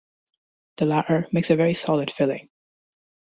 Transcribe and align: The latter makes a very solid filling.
The 0.77 0.85
latter 0.87 1.27
makes 1.31 1.51
a 1.51 1.55
very 1.55 1.75
solid 1.75 2.09
filling. 2.09 2.49